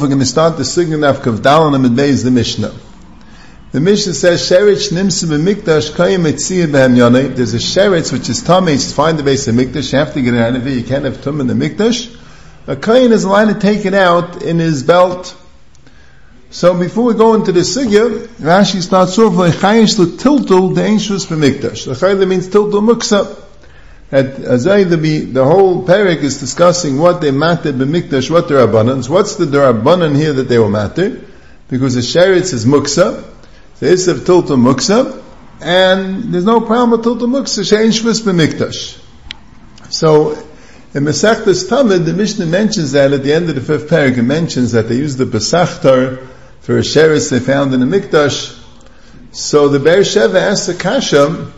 [0.00, 2.72] we're going to start the Sign Naf Kaf Dalan and Medbeis, the Mishnah.
[3.72, 7.34] The Mishnah says, Sheretz Nimsim Mikdash Kayim Etziyah Behem Yonei.
[7.34, 10.22] There's a Sheretz which is Tomei, it's find the base of Mikdash, you have to
[10.22, 12.14] get it out of it, you can't have Tum in the Mikdash.
[12.68, 15.36] A Kayin is allowed to take it out in his belt.
[16.50, 21.86] So before we go into the Sigya, Rashi starts off, Lechayish Tiltul, the Ancient Mikdash.
[21.86, 23.44] Lechayish means Tiltul Muksa
[24.12, 29.08] at Azay the, the whole parak is discussing what they mattered b'mikdash, what their abundance.
[29.08, 31.24] What's the derabanan here that they were matter?
[31.68, 33.24] Because the sheretz is muksa,
[33.80, 35.22] the isav tilta muksa,
[35.60, 39.02] and there's no problem with tilta muksa, shein shvis b'mikdash.
[39.90, 40.32] So,
[40.94, 44.22] in Masechtas Tamid, the Mishnah mentions that at the end of the fifth parak, it
[44.22, 46.26] mentions that they use the Pesachtar
[46.66, 48.60] for a sheretz they found in the mikdash.
[49.30, 51.52] So the Be'er Sheva asked the Kasha,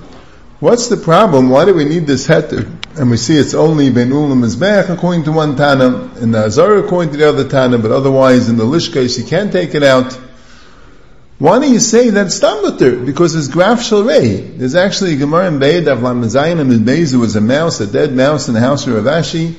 [0.61, 1.48] What's the problem?
[1.48, 2.69] Why do we need this heter?
[2.95, 4.45] And we see it's only Ben Ulam
[4.91, 8.59] according to one Tana, and the Azar according to the other Tana, but otherwise in
[8.59, 10.12] the Lishkais you can't take it out.
[11.39, 12.41] Why do you say that it's
[13.06, 14.59] Because it's Graf Shalrei.
[14.59, 18.12] There's actually Gemara in Beid of Lamazayin and Beis, there was a mouse, a dead
[18.12, 19.55] mouse in the house of Ravashi.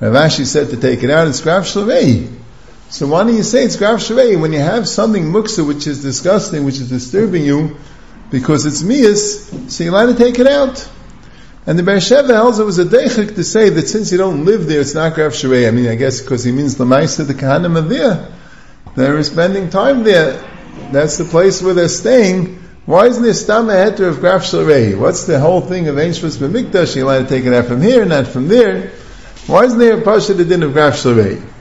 [0.00, 2.43] Ravashi said to take it out, it's Graf Shalrei.
[2.90, 4.40] So why do you say it's Graf Shalrei?
[4.40, 7.76] When you have something muksa which is disgusting, which is disturbing you,
[8.30, 10.88] because it's mias, so you're allowed to take it out.
[11.66, 14.66] And the Beersheva holds it was a deichik to say that since you don't live
[14.66, 15.66] there, it's not Graf Sharei.
[15.66, 18.28] I mean, I guess because he means the Maisa, the Kahanim are there.
[18.96, 20.44] They're spending time there.
[20.92, 22.60] That's the place where they're staying.
[22.86, 24.98] Why isn't there stam heter of Graf Sharei?
[24.98, 26.94] What's the whole thing of Ainshvus B'mikdash?
[26.94, 28.90] You're allowed to take it out from here, not from there.
[29.46, 31.53] Why isn't there a Pasha the din of Graf Sharei?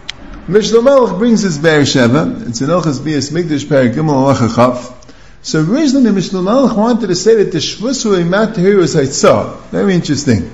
[0.45, 2.49] Mishnah Melech brings his Beersheva.
[2.49, 4.93] It's an Ilchas Bias Mikdash Perik Gimel Alachachaf.
[5.41, 9.61] So originally Mishnah Malach wanted to say that the Shvusu Imat here was Haitzah.
[9.67, 10.51] Very interesting.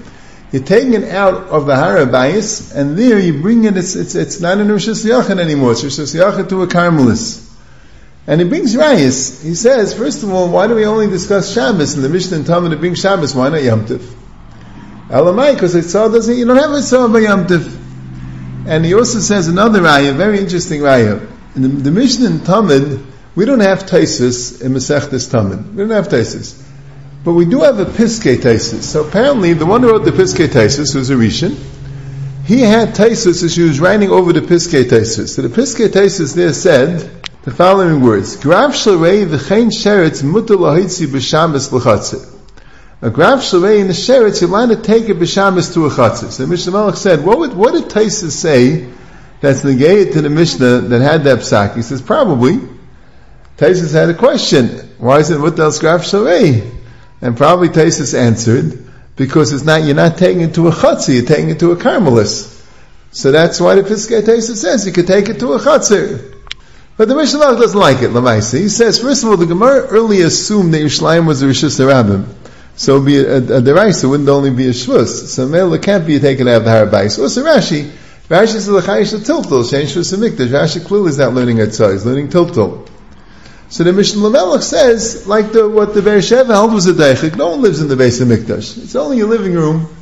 [0.51, 4.39] You're taking it out of the Harabayis, and there you bring it, it's, it's, it's
[4.39, 7.51] not an Rosh Hashanah anymore, it's Rosh Hashanah to a Carmelis.
[8.27, 9.43] And he brings Rayas.
[9.43, 11.95] He says, first of all, why do we only discuss Shabbos?
[11.95, 14.01] In the Mishnah and Talmud to bring Shabbos, why not Yom Tiv?
[15.09, 17.78] Elamai, because Haitzah doesn't, you don't have Haitzah by Yom Tiv.
[18.69, 21.27] And he also says another Raya, very interesting Raya.
[21.55, 23.03] In the, the Mishnah and Talmud,
[23.35, 25.71] we don't have Taisus in Masechtas Tamid.
[25.71, 26.61] We don't have Taisus.
[27.23, 28.83] But we do have a Piskei Taisus.
[28.83, 31.57] So apparently, the one who wrote the Piskei Taisus was a Rishon.
[32.45, 35.29] He had Taisus as he was writing over the Piskei Taisus.
[35.29, 37.09] So the Piskei Taisus there said
[37.41, 42.38] the following words: Grav Shalrei v'chein sheretz mutal lahitzi b'shabbos l'chatzit.
[43.01, 46.31] A Grav Shalrei in the sheretz, to take a b'shabbos to a chatzit.
[46.31, 48.89] So Mishnah Malach said, what, would, what did Taisus say
[49.39, 51.77] that's negated to the Mishnah that had that psak?
[51.77, 52.59] He says, probably,
[53.55, 54.67] Taisus had a question.
[54.97, 56.69] Why is it Mutal Skraf Sharei?
[57.21, 58.85] And probably Taisus answered,
[59.15, 61.77] because it's not, you're not taking it to a Chatzi, you're taking it to a
[61.77, 62.57] Carmelis.
[63.11, 66.35] So that's why the Piskei Taisus says you could take it to a Chatzir.
[66.97, 68.59] But the Mishnah doesn't like it, Lamaisi.
[68.59, 72.27] He says, first of all, the Gemara early assumed that Yerushalayim was a Rishus Rabbim.
[72.79, 75.27] So be a, a, a deraisa wouldn't only be a shvus.
[75.27, 77.11] So Mela can't be taken out of the Harabais.
[77.11, 77.91] So also Rashi,
[78.29, 80.47] Rashi says the Chayish Tiltul, Shein Shvus Mikdash.
[80.47, 82.87] Rashi clearly is not learning Etzah, he's learning Tiltul.
[83.67, 87.49] So the Mishnah Lamelech says, like the, what the Be'er held was a deichik, no
[87.49, 88.81] one lives in the base of Mikdash.
[88.81, 89.93] It's only your living room.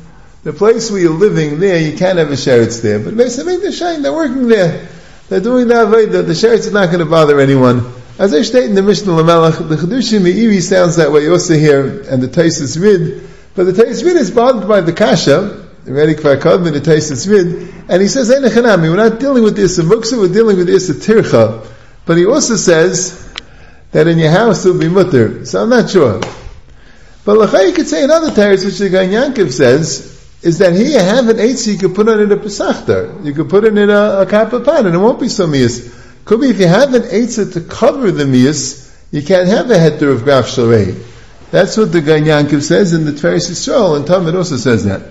[0.44, 3.00] The place where you're living there, you can't have a sheretz there.
[3.00, 4.86] But base of Mikdash, they're working there.
[5.28, 5.90] They're doing that.
[5.90, 7.97] The, the sheretz is not going to bother anyone.
[8.18, 12.02] As I state in the Mishnah Lamelech, the Chedushim Meiri sounds that way also here,
[12.10, 13.28] and the Taisus Rid.
[13.54, 17.72] But the Taisus Rid is bothered by the Kasha, the Redik Vakadman, the Taisus Rid,
[17.88, 21.66] and he says, we're not dealing with this Muksa, we're dealing with this Tircha.
[22.04, 23.28] But he also says,
[23.92, 25.44] that in your house would be mutter.
[25.46, 26.20] So I'm not sure.
[27.24, 30.98] But Lachai could say another teretz, which the Gan Yankov says, is that here you
[30.98, 33.24] have an eitz you could put it a pesachtar.
[33.24, 35.97] You could put it in a, a kappa pan and it won't be so mias.
[36.28, 39.76] Could be if you have an eitz to cover the mias, you can't have a
[39.76, 41.02] heter of graf shalrei.
[41.50, 45.10] That's what the Gan Yankov says in the Tveres Yisrael, and Talmud also says that.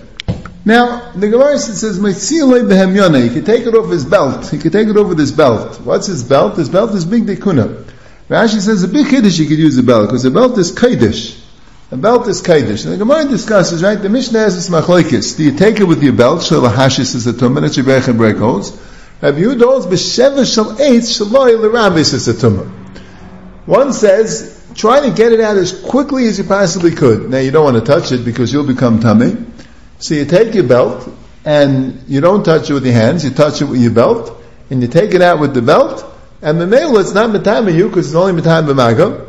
[0.64, 4.48] Now, the Gemara says, behem He could take it off his belt.
[4.48, 5.80] He could take it over his belt.
[5.80, 6.56] What's his belt?
[6.56, 7.90] His belt is big dekuna.
[8.30, 11.36] Rashi says a big kiddush you could use a belt because a belt is kiddush.
[11.90, 12.84] A belt is kiddush.
[12.84, 13.96] And the Gemara discusses, right?
[13.96, 15.34] The Mishnah has this.
[15.34, 16.44] Do you take it with your belt?
[16.44, 17.62] Shal hashis is a tumah.
[17.62, 18.70] That's your berach and break holds.
[19.20, 22.68] Rabbi Yehuda holds b'sheva shal eitz shaloi l'rabis is a tumah.
[23.66, 27.28] One says, try to get it out as quickly as you possibly could.
[27.28, 29.36] Now you don't want to touch it because you'll become tummy.
[29.98, 31.08] So you take your belt
[31.44, 33.24] and you don't touch it with your hands.
[33.24, 36.04] You touch it with your belt and you take it out with the belt
[36.40, 39.26] and the male, it's not Matama you, because it's only Matama B'maga.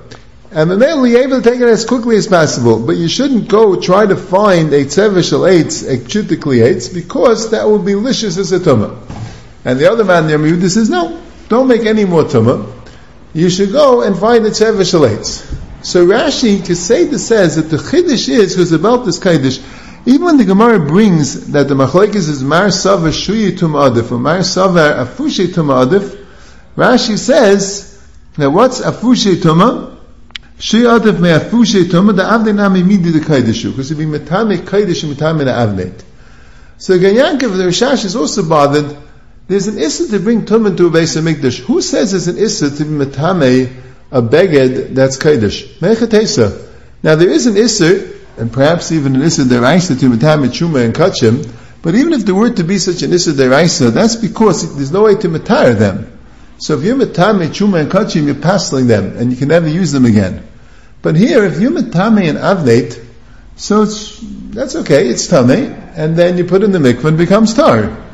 [0.52, 2.86] And then you're able to take it as quickly as possible.
[2.86, 7.68] But you shouldn't go try to find a tzevishal eitz, a chutikli eitz, because that
[7.68, 8.96] would be licious as a tumah.
[9.66, 12.72] And the other man there, Yehuda says, no, don't make any more tumah.
[13.34, 15.58] You should go and find the eitz.
[15.82, 19.62] So Rashi, Keseda says that the chiddush is, because about this chiddush,
[20.06, 24.18] even when the Gemara brings that the machlekes is mar sava shuyi tum adif or
[24.18, 26.26] mar sava afushi tum adif,
[26.76, 28.02] Rashi says
[28.36, 29.98] that what's afushi tuma?
[30.58, 34.58] Shuyi adif me afushi tuma the avnei nami midi the kaidishu because it be metame
[34.58, 36.02] kaidish metame the avnei.
[36.78, 38.98] So Ganyankiv the Rishash is also bothered.
[39.50, 41.60] There's an issa to bring tum into a base of mikdash.
[41.60, 43.76] Who says there's an issa to be metame
[44.12, 45.18] a beged that's?
[45.18, 46.68] Mechatesa.
[47.04, 50.94] Now there is an issa and perhaps even an Issa Deraisa to Matam Chuma and
[50.94, 51.46] Kachim,
[51.82, 55.04] but even if there were to be such an Issa Deraisa, that's because there's no
[55.04, 56.18] way to retire them.
[56.58, 59.92] So if you're Matame, Chuma and Kachim, you're passing them, and you can never use
[59.92, 60.48] them again.
[61.02, 63.06] But here, if you're Matame and Avnate,
[63.58, 68.09] so that's okay, it's Tame, and then you put in the mikvah and becomes Tar.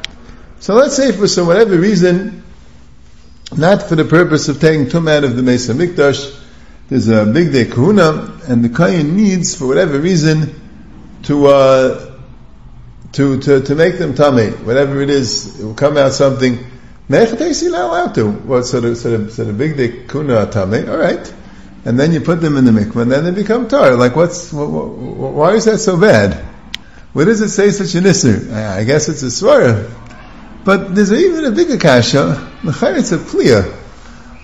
[0.60, 2.44] So let's say for some whatever reason,
[3.56, 6.44] not for the purpose of taking Tum out of the Mesa Mikdash,
[6.88, 10.62] there's a big day kahuna, and the kohen needs, for whatever reason,
[11.24, 12.12] to uh,
[13.14, 16.64] to, to to make them tummy, whatever it is, it will come out something.
[17.10, 18.30] Mechatesi not allowed to.
[18.30, 21.34] Well, so the, so the, so the big day kuna tummy, all right,
[21.86, 23.96] and then you put them in the mikvah, and then they become tar.
[23.96, 26.46] Like, what's what, what, why is that so bad?
[27.14, 28.52] What does it say such an isser?
[28.54, 29.90] I guess it's a svara.
[30.66, 32.52] But there's even a bigger kasha.
[32.64, 33.84] It's a pliya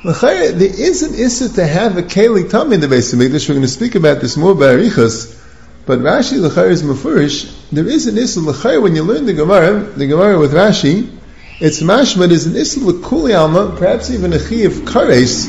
[0.03, 3.47] there is an issa to have a keli tummy in the base of Mikdash.
[3.47, 5.37] We're going to speak about this more by Arichas.
[5.85, 7.69] But Rashi l'chayr is mafurish.
[7.71, 11.17] There is an issa l'chayr when you learn the Gemara, the Gemara with Rashi,
[11.59, 15.45] it's mashma, is an issa l'kuli alma, perhaps even a chi of kares,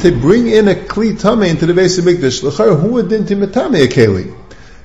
[0.00, 2.42] to bring in a kli tummy into the base of Mikdash.
[2.42, 4.41] L'chayr, who would then timatame a keli?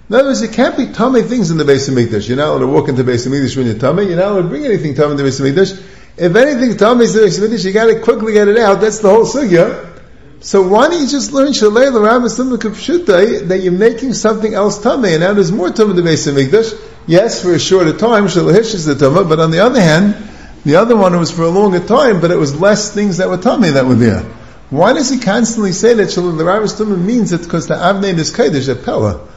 [0.10, 2.30] In other words, you can't be tummy things in the base of Mikdash.
[2.30, 4.06] You're not allowed to walk into the base of Mikdash when you're tummy.
[4.06, 5.84] You're not allowed to bring anything tummy in the base of Mikdash.
[6.16, 8.80] If anything tummy is finished, you gotta quickly get it out.
[8.80, 10.00] That's the whole sugya.
[10.40, 15.12] So why don't you just learn Shalei L'Rabba Pshutai that you're making something else tummy,
[15.12, 16.80] and now there's more tummy in the base of Mikdash.
[17.06, 20.16] Yes, for a shorter time, Shalahish is the tummy, but on the other hand,
[20.64, 23.38] the other one was for a longer time, but it was less things that were
[23.38, 24.22] tummy that were there.
[24.70, 28.32] Why does he constantly say that Shalei L'Rabba tummy means it's because the Avnei is
[28.32, 29.28] Kaidish, a Pella?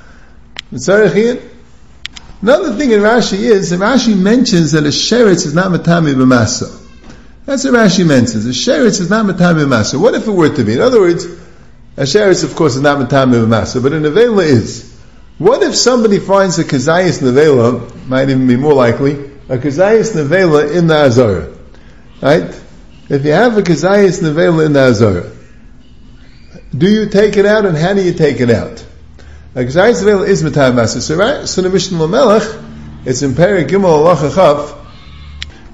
[0.73, 6.71] Another thing in Rashi is that Rashi mentions that a sheretz is not matami b'masa.
[7.45, 8.47] That's what Rashi mentions.
[8.47, 10.01] A sheretz is not matami b'masa.
[10.01, 10.75] What if it were to be?
[10.75, 11.25] In other words,
[11.97, 14.89] a sheretz, of course, is not matami b'masa, but a nevela is.
[15.39, 19.15] What if somebody finds a kazayas nevela, might even be more likely,
[19.49, 21.49] a kazayas nevela in the azara,
[22.23, 22.55] right?
[23.09, 25.33] If you have a kazayas nevela in the azara,
[26.77, 28.87] do you take it out, and how do you take it out?
[29.55, 31.01] Gzayis Veil is Matai Masa.
[31.01, 34.77] So, right, so the Mishnah Lamelech, it's in Perek Gimel Allah Chav,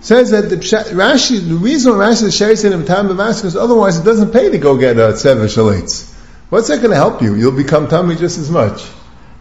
[0.00, 4.05] says that the Rashi, the reason Rashi is Shari said Matai Masa is otherwise it
[4.05, 6.14] doesn't pay to go get a Tzever Shalitz.
[6.49, 7.34] What's that going to help you?
[7.34, 8.88] You'll become tummy just as much.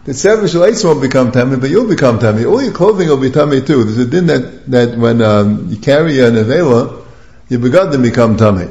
[0.04, 2.44] The Tzever Shalitz won't become tummy, but you'll become tummy.
[2.44, 3.84] All your clothing will be tummy too.
[3.84, 7.06] There's a din that, that when um, you carry an Avela,
[7.48, 8.68] you begin to become tummy.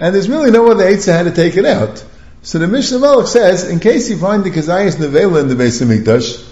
[0.00, 2.04] And there's really no other Eitzah how to take it out.
[2.42, 5.80] So the Mishnah Melech says, in case you find the Kazayas Nevela in the base
[5.80, 6.48] of Mikdash,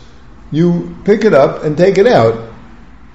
[0.51, 2.53] you pick it up and take it out.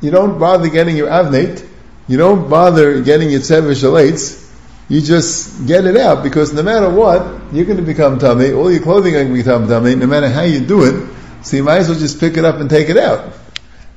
[0.02, 1.68] You don't bother getting your Avnate,
[2.08, 4.42] you don't bother getting your Tzever Shalates,
[4.90, 8.72] you just get it out because no matter what, you're going to become tummy, all
[8.72, 11.64] your clothing are going to become tummy, no matter how you do it, so you
[11.64, 13.34] might as well just pick it up and take it out.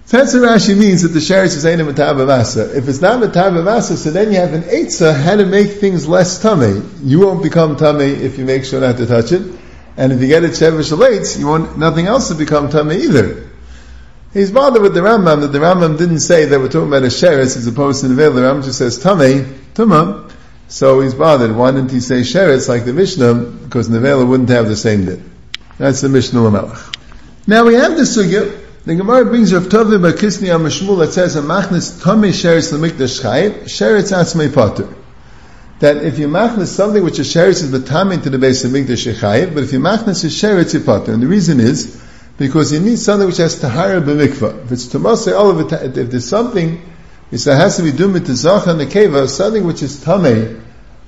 [0.06, 3.96] So that's what Rashi means that the sheretz is ain't a If it's not masa,
[3.96, 6.82] so then you have an eitzah how to make things less tummy.
[7.02, 9.42] You won't become tummy if you make sure not to touch it.
[9.96, 13.49] And if you get it shevish shalates, you want nothing else to become tummy either.
[14.34, 17.06] He's bothered with the Rambam that the Rambam didn't say that we're talking about a
[17.06, 18.32] sheretz as opposed to the veil.
[18.32, 19.40] The Rambam just says tummy,
[19.73, 20.30] tumma.
[20.68, 21.54] So he's bothered.
[21.54, 23.34] Why didn't he say sheretz like the Mishnah?
[23.34, 25.30] Because Nevela wouldn't have the same din.
[25.78, 26.96] That's the Mishnah Lamelech.
[27.46, 32.03] Now we have the sugya the Gemara brings Rav Tovim Bakisni Amashmul that says, "Machnes
[32.03, 34.87] Tomei Sheretz Lemikdash Chayim Sheretz Atzmei Potter."
[35.81, 39.11] That if you machnes something which is sheretz is betamin to the base of Mikdash
[39.14, 41.99] Chayim, but if you machnes is sheretz Potter, and the reason is
[42.37, 44.64] because you need something which has tahara b'mikvah.
[44.64, 46.83] If it's tomase all of it, if there's something,
[47.31, 50.61] it has to be done with the zach and the keva, something which is tamei,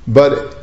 [0.06, 0.56] but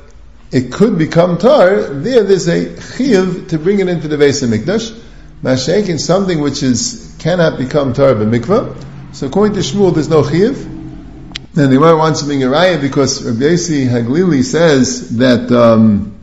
[0.52, 1.82] it could become tar.
[1.82, 5.03] There, there's a chiv to bring it into the base of Mikdash.
[5.44, 9.14] Mashake something which is cannot become tar mikvah.
[9.14, 10.66] So according to Shmuel, there's no chiv.
[10.66, 16.18] And the Gemara wants to bring a because Rabbi Yossi Haglili says that um,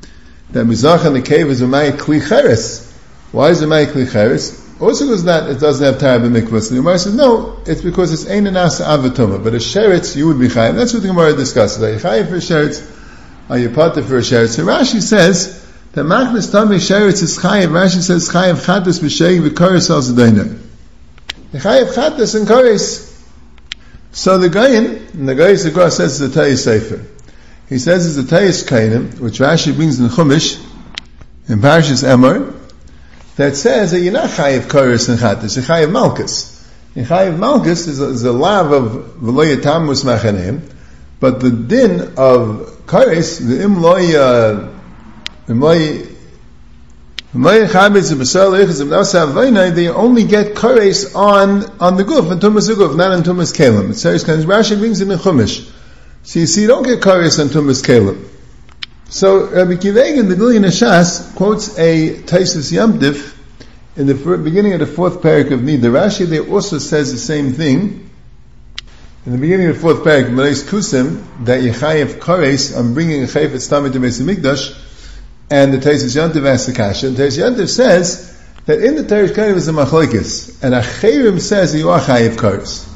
[0.52, 2.90] that Mizach in the cave is a Kli Cheres.
[3.30, 4.58] Why is May Kli Cheres?
[4.80, 6.62] Also because that it doesn't have and Mikvah.
[6.62, 9.44] So the Gemara says, no, it's because it's Ein Nasa Avatoma.
[9.44, 10.76] But a Sheretz, you would be Chayiv.
[10.76, 11.82] That's what the Gemara discusses.
[11.82, 12.96] Are you Chayiv for a Sheretz?
[13.50, 14.56] Are you Potter for a Sheretz?
[14.56, 15.59] So Rashi says,
[15.92, 17.68] that Machnas Tami Sheretz is Chayiv.
[17.68, 20.58] Rashi says Chayiv Chatas B'Shei V'Koris Al Zedayna.
[21.52, 23.10] Chayiv Chatas and Koris.
[24.12, 27.04] So the Gayin, and the Gayin Segura says it's a Tayis Sefer.
[27.68, 30.60] He says it's a Tayis Kainim, which Rashi brings in Chumash,
[31.48, 32.56] in Parashas Emor,
[33.36, 36.68] that says that you're not Chayiv Koris and Chatas, you're Chayiv Malkus.
[36.96, 40.60] In Chayiv Malkus is a, is a lav of V'lo Tamus Machanim,
[41.20, 44.72] but the din of Koris, the Im Loy, uh, Im Loy,
[49.74, 53.90] they only get kares on on the guf, and tumas guf, not on tumas kalim.
[53.90, 55.68] It says Rashi brings in chumash.
[56.22, 58.28] So you see, you don't get kares on tumas kalim.
[59.08, 63.36] So Rabbi Akiva Eiger, the Gilyon HaShas, quotes a Taisus Yamdif
[63.96, 65.90] in the beginning of the fourth parak of Nida.
[65.90, 68.08] Rashi there also says the same thing.
[69.26, 73.26] In the beginning of the fourth parak, Marais Kusim, that Yechayev Kares, I'm bringing a
[73.26, 74.89] Chayfetz Tamid to Beis Mikdash,
[75.50, 79.30] and the Taisus Yantiv asks the Kasha, and Taisus Yantiv says that in the Teresh
[79.30, 82.86] Karev is a machlokes, and Acherim says you are Chayiv Kares.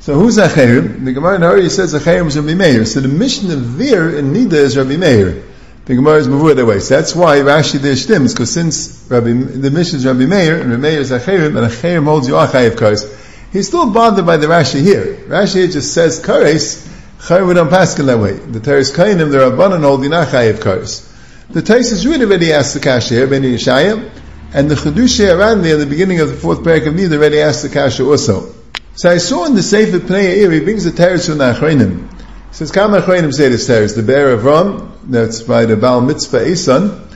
[0.00, 1.04] So who's Acherim?
[1.04, 2.84] The Gemara in Hari says Acherim is Rabbi Meir.
[2.84, 5.44] So the Mishnah there in Nida is Rabbi Meir.
[5.84, 6.80] The Gemara is Mavur that way.
[6.80, 10.70] So that's why Rashi there stims, because since Rabbi, the Mishnah is Rabbi Meir, and
[10.70, 13.20] Rabbi Meir is Acherim, and Acherim holds you are Chayiv Kares.
[13.52, 15.14] He's still bothered by the Rashi here.
[15.28, 18.32] Rashi here just says Kares, Chayiv would not pass in that way.
[18.32, 21.13] The Teres Kainim, the Rabbanan hold you not Chayiv Kares.
[21.50, 24.10] The Taisus really already asked the kasha here, Ben Yeshaya,
[24.54, 27.62] and the Chedusha around there the beginning of the fourth parak of Nida already asked
[27.62, 28.54] the kasha also.
[28.94, 32.10] So I saw in the Sefer Pnei Eir, he brings the teres from the Achronim.
[32.10, 36.00] He says, Kam Achronim say this teres, the bear of Ram, that's by the Baal
[36.00, 37.06] Mitzvah Eson,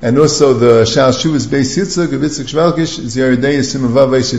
[0.00, 3.00] and also the Shal Shuvas Beis Yitzchak of Yitzchak Shvalkish,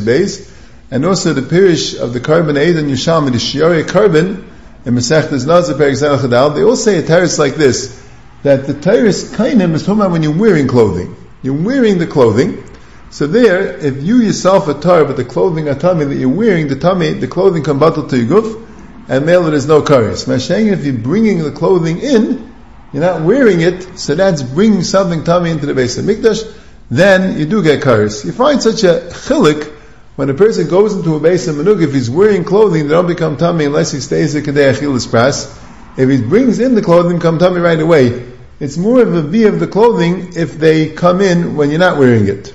[0.05, 0.51] Beis,
[0.89, 4.49] and also the Pirish of the carbon Eid and the Shiori carbon,
[4.85, 8.02] in Masechtas Nazar Perik Zalchadal, they all say a teres like this,
[8.43, 11.15] that the Tyrus Kainim is talking about when you're wearing clothing.
[11.41, 12.63] You're wearing the clothing.
[13.09, 16.67] So there, if you yourself are tar, but the clothing are tummy that you're wearing,
[16.67, 18.63] the tummy, the clothing can battle to your
[19.07, 20.25] and male there is no karis.
[20.27, 22.53] Mashaying if you're bringing the clothing in,
[22.91, 26.51] you're not wearing it, so that's bringing something tummy into the base of mikdash,
[26.89, 28.23] then you do get karis.
[28.23, 29.71] You find such a chilik
[30.15, 33.07] when a person goes into a base of manuk, if he's wearing clothing, they don't
[33.07, 35.59] become tummy unless he stays at kadei achilas pras.
[35.97, 38.32] If he brings in the clothing, come tummy right away.
[38.63, 41.97] It's more of a V of the clothing if they come in when you're not
[41.97, 42.53] wearing it.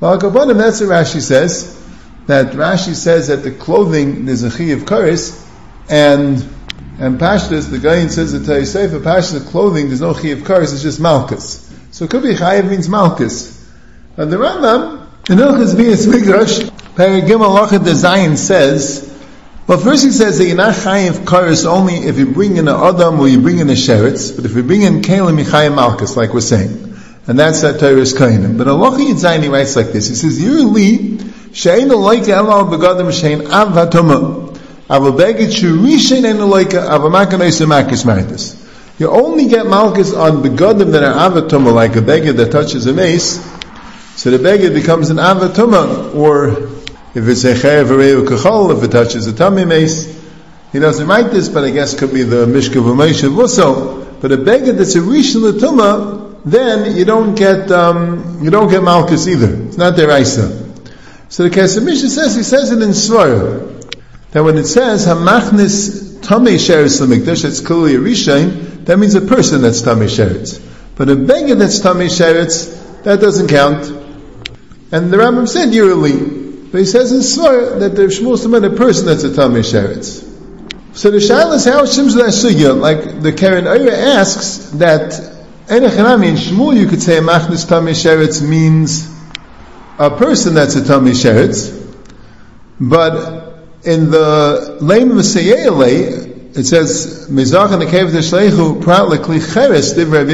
[0.00, 1.78] Kabbalah, that's what Rashi says.
[2.26, 5.46] That Rashi says that the clothing is a chi of karis,
[5.90, 6.36] and
[6.98, 10.72] and Pashtas, the guy says that Tayyip Pashtas, the clothing, there's no chi of karis,
[10.72, 11.70] it's just malchus.
[11.90, 13.70] So it could be chayiv means malchus.
[14.16, 16.60] And the Rambam, in Ilchas Vias Midrash,
[16.94, 19.11] Paragim Alacha Design says
[19.66, 22.74] well, first he says that you're not chayiv karis only if you bring in an
[22.74, 25.74] adam or you bring in a sheretz, but if you bring in kalim, you chayiv
[25.74, 26.92] malchus, like we're saying.
[27.26, 28.58] And that's that Torah's kainim.
[28.58, 30.08] But Allah Yitzayin, he writes like this.
[30.08, 34.48] He says, Yirli, she'ein aloika elal begadim she'ein av hatoma.
[34.90, 38.58] Ava begit shurishin en aloika ava makanois makis maritis.
[38.98, 42.92] You only get malchus on begadim that are avatuma, like a beggar that touches a
[42.92, 43.40] mace.
[44.16, 46.50] So the beggar becomes an avatuma, or
[47.14, 50.20] if it's a chayav kachol, if it touches a tummy mace,
[50.72, 54.04] he doesn't write this, but I guess could be the mishka v'meishav also.
[54.20, 58.82] But a beggar that's a rishon l'tuma, then you don't get um, you don't get
[58.82, 59.66] malchus either.
[59.66, 60.48] It's not their isa.
[61.28, 63.68] So the Kesef Mishnah says he says it in Svar
[64.30, 68.86] that when it says hamachnis tamei sheretz lemikdash, that's clearly a rishon.
[68.86, 70.60] That means a person that's tamei sheretz.
[70.96, 73.86] But a beggar that's tamei sheretz, that doesn't count.
[74.90, 76.41] And the Rambam said yearly.
[76.72, 80.30] But he says in Svar that the Shmuel meant a person that's a Tamei Sheretz.
[80.96, 85.12] So the Shaila is how Shim's Sugya, like the Karen Oyer asks that
[85.66, 89.06] Enechanami in Shmuel you could say Machnis Tamei Sheretz means
[89.98, 91.78] a person that's a Tamei Sheretz,
[92.80, 93.52] but
[93.84, 99.40] in the Lame Masayele, it says, Mizach and the cave of the Shleichu, Prat Lekli
[99.40, 100.26] Cheres, Div Rav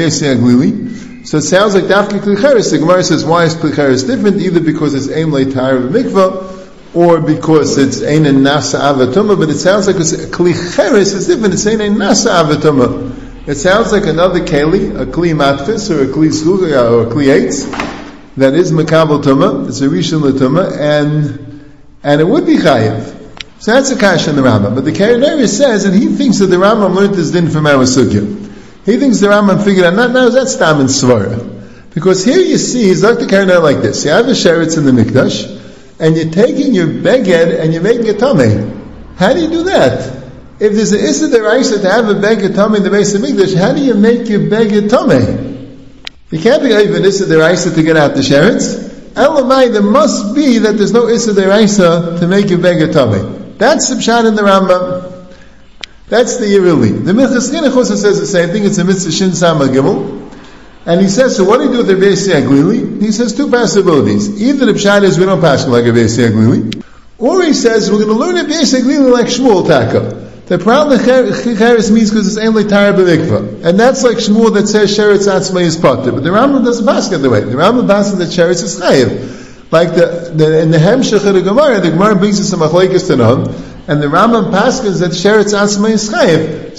[1.29, 2.71] so it sounds like Dafki Klicheres.
[2.71, 4.41] The Gemara says, why is Klicheres different?
[4.41, 9.47] Either because it's Aim Le Tire of Mikvah, or because it's Ein Nasa Avatuma, but
[9.47, 11.53] it sounds like Klicheres is different.
[11.53, 13.47] It's Ein Nasa Avatuma.
[13.47, 17.27] It sounds like another Keli, a Kli Matfis, or a Kli Suga, or a Kli
[17.27, 21.71] Eitz, that is Makabal Tuma, it's a Rishon Latuma, and,
[22.01, 23.05] and it would be Chayiv.
[23.59, 24.73] So that's a kash in the Rambam.
[24.73, 27.83] But the Karen says, and he thinks that the Rambam learned this din from our
[27.83, 28.38] Sugya.
[28.85, 31.57] He thinks the Rambam figured out, now that's Tam and Svara.
[31.93, 34.05] Because here you see, he's like the Karna like this.
[34.05, 38.09] You have a sheretz in the Mikdash, and you're taking your beged and you're making
[38.09, 38.73] a tummy.
[39.17, 40.17] How do you do that?
[40.59, 43.55] If there's an Issa Deraisa to have a beged tummy in the base of Mikdash,
[43.55, 45.67] how do you make your beged tummy?
[46.29, 48.87] You can't be even Issa Deraisa to get out the sheretz.
[49.13, 53.55] Elamai, there must be that there's no Issa Deraisa to make your beged tummy.
[53.57, 55.08] That's the Pshat in the Rambam.
[56.09, 57.05] That's the Yerili.
[57.05, 58.65] The Minchas also says the same thing.
[58.65, 60.19] It's a mitzvah Shin Sama Gimel.
[60.85, 62.99] And he says, so what do you do with the Rebbeisi Aglili?
[62.99, 64.41] He says two possibilities.
[64.41, 66.83] Either the Pshat is we don't pass like a Rebbeisi Aglili,
[67.19, 70.29] or he says we're going to learn a Rebbeisi Aglili like Shmuel Taka.
[70.47, 73.65] The problem Cheres means because it's only Tara B'Mikvah.
[73.65, 76.11] And that's like Shmuel that says Sheretz Atzmai is Potter.
[76.11, 77.41] But the Rambam doesn't pass it the way.
[77.41, 79.71] The Rambam passes that Sheretz is Chayiv.
[79.71, 83.45] Like the, the, in the Hemshech of the Gemara, the Gemara brings us Machlekes Tanam,
[83.89, 86.09] and the Rambam passes that Sheretz Asma is.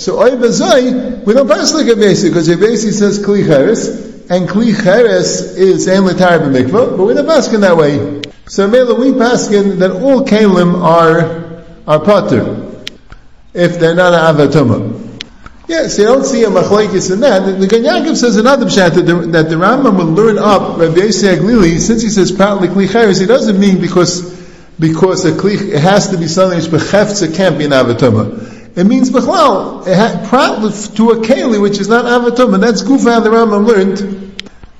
[0.01, 4.31] So Oy Bazoi, we don't pass like a basic, because a basic says Kli Cheres,
[4.31, 8.23] and Kli Cheres is Ein L'tar B'mikvah, but we don't pass in that way.
[8.47, 12.79] So Mela, we pass in that all Kalim are, are Potter,
[13.55, 15.09] if they're not Avatuma.
[15.67, 17.41] Yes, you don't see a machlekes in that.
[17.59, 21.37] The Ganyakim says another pshat that the, that the Rambam will learn up Rabbi Yossi
[21.37, 24.40] Aglili, since he says partly kli he doesn't mean because
[24.81, 28.77] because a kli, it has to be something which bechefza can't be an avatuma.
[28.77, 32.61] It means bechlal, it ha, to a keli which is not avatuma.
[32.61, 34.31] That's gufa the Rambam learned.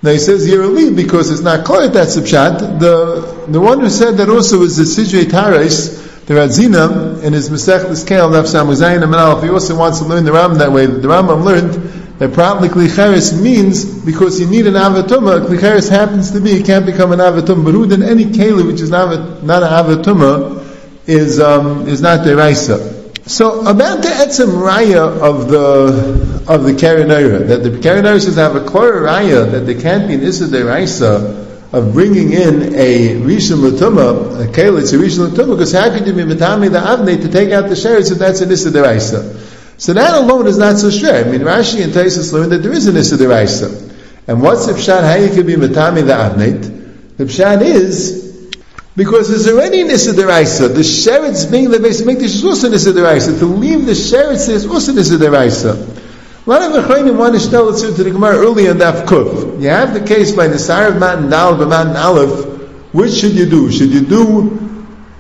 [0.03, 2.81] Now he says Yerali because it's not clear that's a pshat.
[2.81, 7.51] The the one who said that also was the Sidrei Tarais, the Radzina, in his
[7.51, 10.87] Masech Kale, Naf Samuzayin and he also wants to learn the Rambam that way.
[10.87, 15.47] The Rambam learned that probably klicheres means because you need an avatuma.
[15.47, 18.91] Klicheres happens to be it can't become an avatuma, but then any keli which is
[18.91, 20.63] not not an avatuma
[21.07, 23.27] is um, is not deraisa.
[23.27, 28.55] So about the etzem raya of the of the karinayra, that the karinayra says have
[28.55, 33.71] a clear raya that there can't be an issa deraisa of bringing in a rishon
[33.71, 37.23] latuma, a keli, it's a rishon latuma, because how could you be matami the avne
[37.23, 39.50] to take out the sheretz if that's an issa?
[39.81, 41.15] So that alone is not so sure.
[41.15, 43.91] I mean, Rashi and Taisus learn that there is an Issa Deraisa.
[44.29, 45.03] And what's the Pshat?
[45.03, 47.17] How you could be Matami the Avneit?
[47.17, 48.55] The Pshat is,
[48.95, 50.69] because there's already an Issa Deraisa.
[50.75, 53.39] The Sheretz being the base Mikdash is also an Issa Deraisa.
[53.39, 56.47] To leave the Sheretz is also an Issa Deraisa.
[56.47, 59.07] A lot of the Chayim want to tell us to the Gemara early on Daf
[59.07, 59.63] Kuf.
[59.63, 62.93] You have the case by the Sar of Matan Dal, Matan Aleph.
[62.93, 63.73] Which should you do?
[63.73, 64.70] Should you do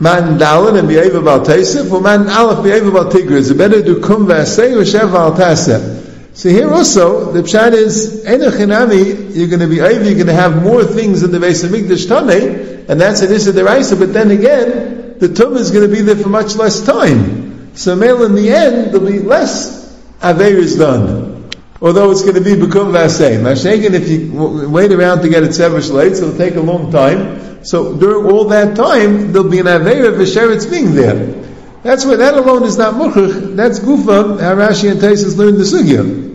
[0.01, 3.33] man dalin and behave about taisif, or man aleph about tigr.
[3.33, 6.01] Is it better to kum v'asei?
[6.33, 10.33] So here also, the pshat is, enochinami, you're going to be over, you're going to
[10.33, 14.13] have more things in the base of Mikdash Tameh, and that's an issue deraisa, but
[14.15, 17.75] then again, the tum is going to be there for much less time.
[17.77, 21.51] So male in the end, there'll be less averis done.
[21.83, 23.39] Although it's going to be bekum v'asei.
[23.41, 27.50] Mashaken, if you wait around to get it several late, it'll take a long time.
[27.63, 31.41] So during all that time, there'll be an Aveira of Sheretz being there.
[31.83, 33.57] That's why that alone is not Mukhach.
[33.57, 36.29] That's Gufa, how Rashi and Taisus learned the Sugya.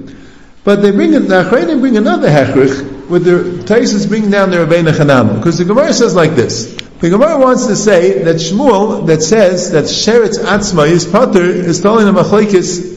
[0.64, 4.92] But they bring, the Achrayim bring another Hechrich, with the Taisus bring down the Rabbeinu
[4.92, 5.38] Chanam.
[5.38, 6.76] Because the Gemara says like this.
[7.00, 11.82] The Gemara wants to say that Shmuel, that says that Sheretz Atzma is Pater, is
[11.82, 12.96] telling the Machlaikis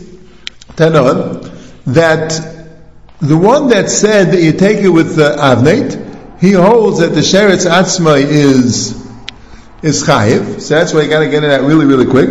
[0.76, 2.30] Tanon, that
[3.20, 6.07] the one that said that you take it with uh, the Avnate,
[6.40, 9.06] he holds that the sheretz atzma is
[9.82, 12.30] is chayiv, so that's why you got to get it out really, really quick.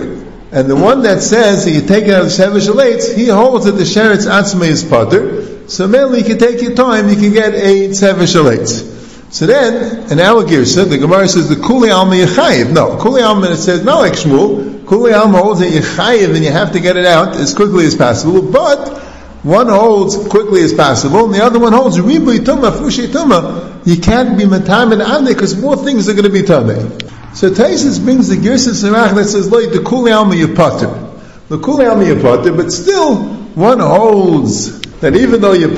[0.51, 3.73] And the one that says that you take it out of shalates, he holds that
[3.73, 5.67] the sheretz atzma is potter.
[5.67, 8.95] So mainly you can take your time, you can get a shalates.
[9.29, 12.71] So then, in our girsa, the Gemara says the kuli alma yechayiv.
[12.71, 14.87] No, kuli alma it says not like Shmuel.
[14.87, 17.93] Kuli alma holds that yechayiv and you have to get it out as quickly as
[17.93, 18.41] possible.
[18.41, 18.97] But
[19.43, 23.76] one holds quickly as possible, and the other one holds ribui tuma, fushi tuma.
[23.87, 26.99] You can't be matam and because more things are going to be tame.
[27.33, 31.47] So Taisus brings the Girsa Sirach that says, like the kuli alma yapater.
[31.47, 33.15] The kuli alma yapater, but still
[33.55, 35.69] one holds that even though you're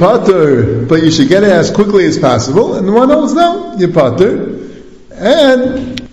[0.87, 3.91] but you should get it as quickly as possible, and one holds no, you're
[5.11, 6.09] and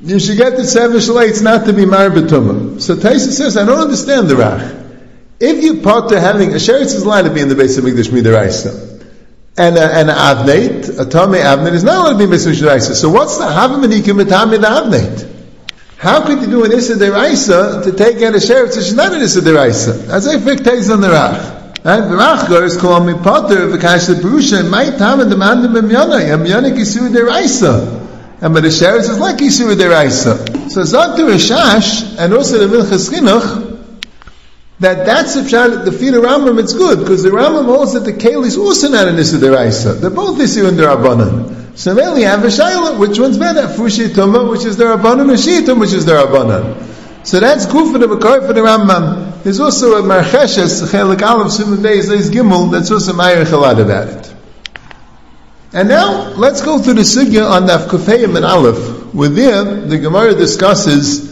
[0.00, 2.80] you should get the seven shalates not to be marbatuma.
[2.80, 5.02] So Taisa says, I don't understand the Rach.
[5.40, 8.08] If you potter having a sheretz is allowed to be in the base of Mikdash
[8.08, 8.87] Midaraisa.
[9.58, 13.00] And a, and avnate, a tame avnate is not allowed to be the base.
[13.00, 15.34] So what's the havamanikim etame the avnate?
[15.98, 19.20] How could you do an Issa Deraisa to take out a which is not an
[19.20, 20.06] Issa Deraisa?
[20.06, 21.84] That's a fig takes on the Rach.
[21.84, 22.00] Right?
[22.00, 26.46] The Rach goes, me potter, v'kash the Perusha, my time and demand the Mimyana, and
[26.46, 28.40] Mimyana Kisur Deraisa.
[28.40, 30.70] And but the sheretz is like Kisur Deraisa.
[30.70, 33.67] So Zot Rashash, and also the Milchas Chinuch,
[34.80, 38.00] that that's the pshat, the feet of Rambam, it's good, because the Rambam holds that
[38.00, 40.00] the keli is also not an issa deraisa.
[40.00, 41.76] They're both in the Rabbanan.
[41.76, 43.62] So then we have a shayla, which one's better?
[43.62, 47.26] Fushi Tumah, which is the Rabbanan, or Shitum, which is the Rabbanan.
[47.26, 49.42] So that's good for the Makar for the Rambam.
[49.42, 54.08] There's also a Marcheshes, Chelik Aleph, Simon Beis, Leis Gimel, that's also Meir Chalad about
[54.08, 54.34] it.
[55.72, 59.12] And now, let's go through the Sugya on Naf Kufayim and Aleph.
[59.12, 61.27] With there, the Gemara discusses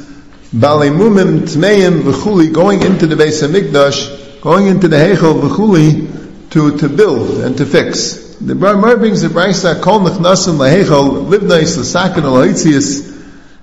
[0.55, 6.89] Balimumim, Tmeim, V'chuli, going into the Beis HaMikdash, going into the Heichel, V'chuli, to, to
[6.89, 8.37] build and to fix.
[8.37, 13.13] The Gemara brings the Brisa, Kol Nechnasim Laheichel, Livnais, L'sakin, L'haitzias,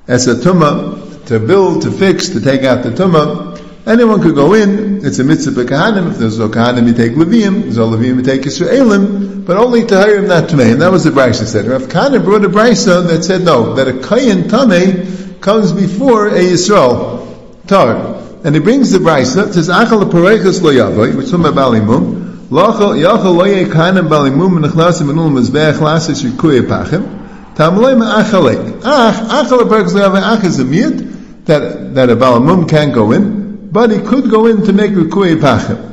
[0.08, 3.54] as a Tumah, to build, to fix, to take out the Tumah.
[3.88, 7.64] Anyone could go in, it's a mitzvah kahanim, if there's no kahanim, you take Levium,
[7.64, 11.46] there's no Levium, you take Yisraelim, but only him not And that was the Brisa
[11.46, 11.66] said.
[11.66, 15.13] Rav Kahana brought a Brisa that said no, that a Kayan Tameh,
[15.44, 18.22] comes before a Yisrael tar.
[18.46, 22.98] And he brings the brisa, says, Achal pareichas lo yavoi, which is from balimum, Lachal
[22.98, 28.82] yachal lo yekanim balimum, nechnasim enul mezbeach lasis yikuye pachim, tamloi ma'achalek.
[28.86, 33.12] Ach, achal pareichas lo yavoi, ach is a miyat, that, that a balimum can't go
[33.12, 35.93] in, but he could go in to make rikuye pachim.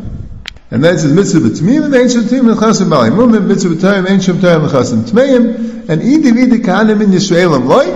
[0.71, 5.03] And that's his mitzvah b'tmiyim, and ancient tmiyim nechasim balimum, mitzvah b'tayim, ancient tayim nechasim
[5.03, 7.87] tmiyim, and idi vidi kahanim in Yisraelim loy,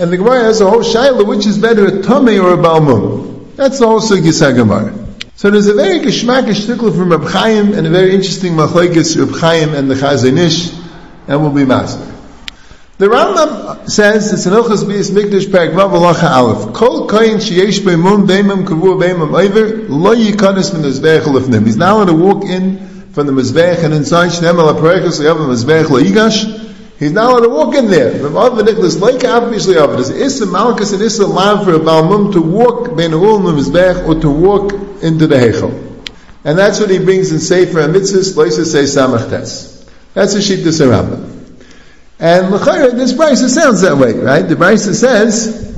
[0.00, 3.54] and the Gemara has a whole shaila, which is better, a tummy or a balmum?
[3.54, 4.92] That's the whole sugya Gemara.
[5.36, 9.36] So there's a very geschmackish shtickle from Reb Chaim and a very interesting machlekes Reb
[9.36, 10.72] Chaim and the Chazon Ish,
[11.28, 12.13] and we'll be master.
[12.96, 16.74] The Rambam says it's an Ilchas B'Yis Mikdash Perek Vav Alacha Aleph.
[16.74, 21.66] Kol koyin sheyesh beimum beimum kavu beimum oiver lo yikanis min mizbeach lefnim.
[21.66, 25.38] He's now allowed to walk in from the mizbeach and inside shnem ala parekas le'av
[25.38, 28.12] mizbeach le'igash He's not allowed to walk in there.
[28.22, 32.96] Like obviously of it is Issa Malchus and Issa Lav for a Balmum to walk
[32.96, 36.06] Ben Ul Mizbech or to walk into the Heichel.
[36.44, 39.84] And that's what he brings in Sefer and Mitzvahs, Loisa say Samach Tes.
[40.12, 41.33] That's a sheet to Sarabah.
[42.24, 44.40] And L'chayr, this Brisa sounds that way, right?
[44.40, 45.74] The Brisa says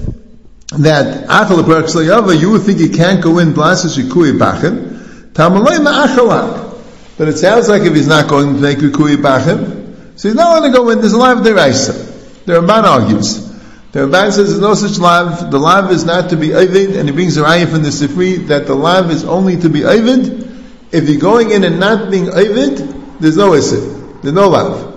[0.68, 5.32] that Achal Yava, you would think you can't go in Blasis Rikui Bachin.
[5.32, 6.80] Tamalay Ma'achalak.
[7.18, 10.60] But it sounds like if he's not going to make Rikui Bachin, so he's not
[10.60, 12.44] going to go in, there's a live deraisa.
[12.44, 13.44] The Ramban argues.
[13.90, 15.50] The Ramban says there's no such lav.
[15.50, 18.46] The lav is not to be avid, and he brings a raya from the Sifri
[18.46, 20.48] that the lav is only to be avid.
[20.92, 22.78] If you're going in and not being avid,
[23.18, 24.22] there's no isid.
[24.22, 24.95] There's no lav.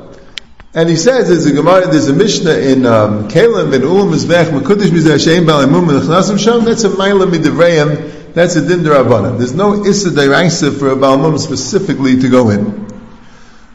[0.73, 4.45] And he says, there's a Gemara, there's a Mishnah in um, Kalim, in Ulam Mizbech,
[4.45, 9.39] Mekudish Mizah Shein Balimum, Mechnasim Sham, that's a Maila Midivrayim, that's a Din Rabbanan.
[9.39, 12.87] There's no Issa Deraisa for a Balmum specifically to go in.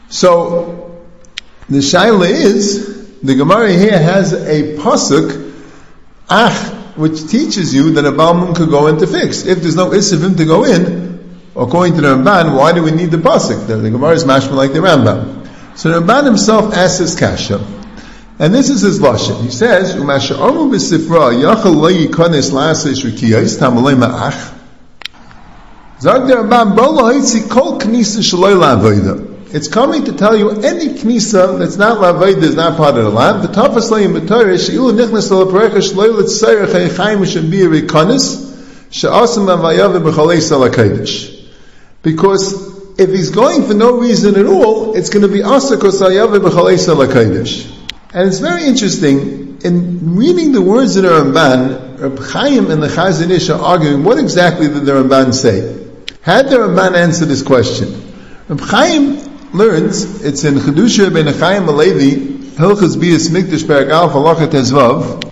[0.07, 1.03] So,
[1.67, 5.53] the shaila is the Gemara here has a pasuk,
[6.29, 9.45] ach, which teaches you that a balmum could go in to fix.
[9.45, 13.11] If there's no isivim to go in, according to the Ramban, why do we need
[13.11, 13.67] the pasuk?
[13.67, 15.44] The, the Gemara is mashma like the Rambam.
[15.75, 17.59] So the Ramban himself asks his kasha,
[18.39, 19.41] and this is his lashon.
[19.41, 24.53] He says, "Umasha omu b'sifra yachal lo yikonis la'asesh rikiyos tamalei ma'ach."
[25.99, 27.11] Zag the Ramban, "Bo lo
[27.49, 32.55] kol knisa shaloi la'avodah." It's coming to tell you any knisa that's not lavayd is
[32.55, 33.43] not part of the land.
[33.43, 37.51] The toughest b'torah sheilu nichnas al parecha shloil tzayir chaychaim shem
[38.89, 39.93] she'asim avayav.
[42.01, 46.37] Because if he's going for no reason at all, it's going to be asa kosayav
[46.37, 47.75] b'chalei.
[48.13, 51.99] And it's very interesting in reading the words in the Ramban.
[51.99, 55.85] Reb Chaim and the Chazon Ish are arguing what exactly did the Ramban say.
[56.21, 58.13] Had the Ramban answered this question,
[58.47, 59.17] Reb Chaim
[59.53, 65.24] learns, it's in Chedusha ben Chaim Alevi, Hilchas Bias Mikdash Paragal Halachat Ezvav,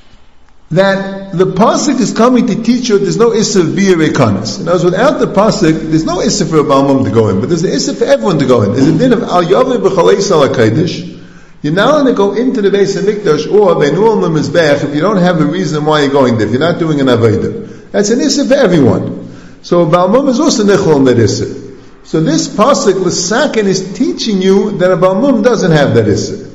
[0.75, 4.59] that the pasuk is coming to teach you there's no issa of beer ekanis.
[4.59, 7.39] In other words, without the pasuk, there's no issa for a balmum to go in,
[7.39, 8.73] but there's an issa for everyone to go in.
[8.73, 11.21] There's a din of al yaveh b'chalei salakaidish.
[11.61, 14.99] You're not going to go into the base of Mikdash or Beinul Mizbech if you
[14.99, 17.91] don't have a reason why you're going there, if you're not doing an Aveda.
[17.91, 19.63] That's an issa for everyone.
[19.63, 21.63] So Balmum is also Nechol in that issa.
[22.03, 26.49] So this pasuk l'sakin is teaching you that a balmum doesn't have that issur.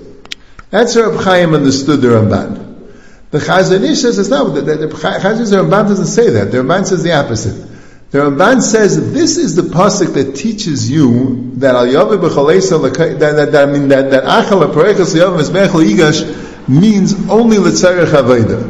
[0.70, 2.67] That's how Reb Chaim understood the Ramban.
[3.30, 4.54] The Chazon Ish says it's not.
[4.54, 6.50] The, the, the, Ramban doesn't say that.
[6.50, 7.66] The Ramban says the opposite.
[8.10, 13.68] The Ramban says this is the pasuk that teaches you that al yavi that, that,
[13.68, 18.66] I mean that that achal aparechas yav mezbech igash means only letzarech aveda.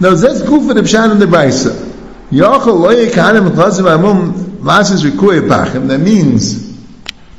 [0.00, 1.74] Now that's for the pshan and the brisa.
[2.30, 6.78] Yachal lo yekanim chazim amum Masas Rikuye Pachim, that means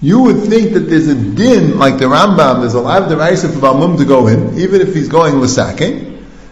[0.02, 3.18] you would think that there's a din, like the Rambam, there's a lot of the
[3.18, 6.11] Raisa for Balmum to go in, even if he's going Lasake.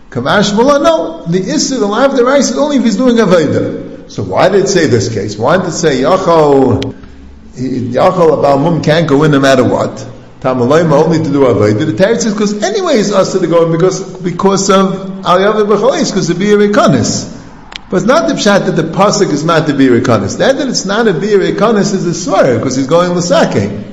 [0.09, 1.25] Kavash Mullah, no.
[1.25, 4.09] The Issa, the lot of the Raisa is only if he's doing Aveda.
[4.09, 5.37] So why did it say this case?
[5.37, 6.81] Why did it say Yachal,
[7.53, 10.07] Yachal Balmum can't go in no matter what?
[10.39, 11.85] Tamalayim only to do avodah.
[11.85, 16.11] The Torah says because anyway it's us to go in because because of Aliyav B'Chalis
[16.11, 17.35] because of B'Yir Ekanis.
[17.89, 20.37] But it's not the pshat that the pasuk is not the B'Yir Ekanis.
[20.37, 23.85] That that it's not a B'Yir Ekanis is a swear because he's going l'sake.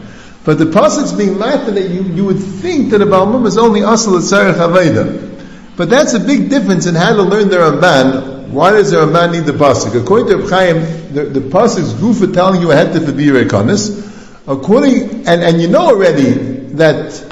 [0.45, 3.81] But the pasuk's being matter that you, you would think that a Balmum is only
[3.81, 5.36] asal Tzarech Avodah.
[5.77, 8.49] But that's a big difference in how to learn the Ramban.
[8.49, 10.01] Why does the Ramban need the pasuk?
[10.01, 14.03] According to Reb Chaim, the, the pasuk's gufa telling you ahead to the B'Yir
[14.49, 16.31] According, and, and you know already
[16.77, 17.25] that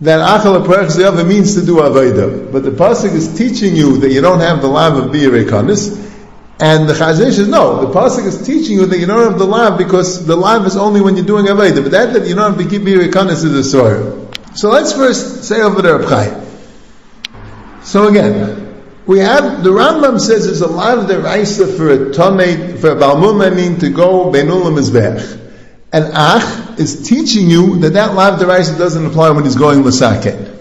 [0.00, 4.22] that achal aparach means to do avodah, but the pasuk is teaching you that you
[4.22, 5.98] don't have the lav of bi'irekanis,
[6.58, 7.84] and the chazon says no.
[7.84, 10.76] The pasuk is teaching you that you don't have the lav because the lav is
[10.76, 13.52] only when you're doing avodah, but that that you don't have to keep bi'irekanis is
[13.52, 14.30] a soil.
[14.54, 16.39] So let's first say over there, Chaim.
[17.90, 21.98] So again, we have the Rambam says there's a lot of the raisa for a
[22.14, 25.38] tomei for a balmum I mean to go benulam mizbech.
[25.92, 30.56] And Ach is teaching you that that lav deraisa doesn't apply when he's going l'saket.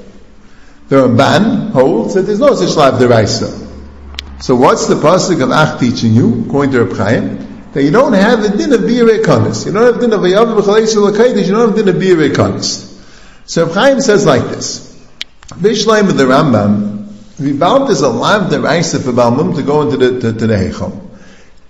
[0.88, 4.42] The Ramban holds that there's no such lav deraisa.
[4.42, 7.72] So what's the pasuk of Ach teaching you, according to Reb Chaim?
[7.74, 9.68] That you don't have the din of kanis.
[9.68, 11.46] You don't have the din of v'chaleisha l'kaidish.
[11.46, 12.88] You don't have the din of kanis.
[13.46, 14.88] So Reb Chaim says like this.
[15.50, 16.99] Bishleim of the Rambam,
[17.40, 21.10] Vivalt is a lav deraisa for Balmum to go into the, to, to the Heichom.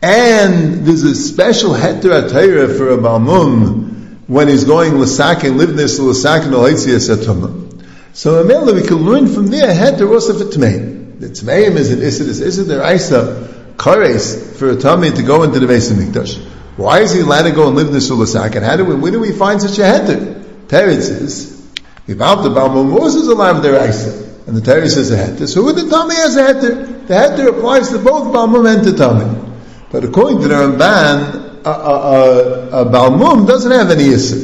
[0.01, 5.99] And there's a special heter atayra for a balmum when he's going l'sak and livnis
[5.99, 7.83] l'sak and l'haitzias atumah.
[8.13, 11.19] So Amela, we can learn from there heter also for tmeim.
[11.19, 15.59] The tmeim is an isidis, is there isa kares for a tummy to go into
[15.59, 16.45] the of mikdash.
[16.77, 18.55] Why is he allowed to go and live in the l'sak?
[18.55, 20.43] And how do we, where do we find such a heter?
[20.67, 21.71] Teretz says,
[22.07, 24.28] about the balmum Moses allowed their isa.
[24.49, 25.47] And the Torah says a heter.
[25.47, 27.07] So who the tummy has a heter?
[27.07, 29.55] The heter applies to both balmum and to tummy.
[29.91, 34.37] But according to the Ramban, a, a, a, a Balmum doesn't have any Issa.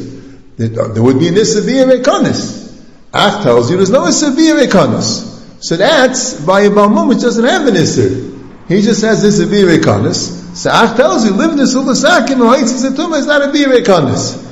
[0.57, 2.85] There would be an Issa via Rekonis.
[3.11, 5.63] Ach tells you there's no Issa via Rekonis.
[5.63, 8.35] So that's by a Balmum which doesn't have an Issa.
[8.67, 10.55] He just has Issa via Rekonis.
[10.55, 14.43] So Ach tells you, live in the Sulasakim, Hoitzis Atuma is not a via Rekonis.